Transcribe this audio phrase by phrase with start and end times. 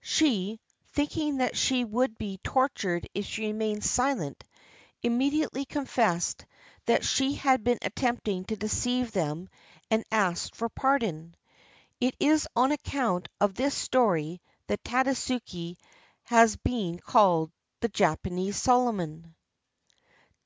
[0.00, 0.58] She,
[0.94, 4.42] thinking that she would be tortured if she remained silent,
[5.02, 6.46] immediately confessed
[6.86, 9.50] that she had been attempting to deceive them
[9.90, 11.36] and asked for pardon.
[12.00, 15.76] It is on account of this story that Tadasuke
[16.22, 19.34] has been called "The Japanese Solomon."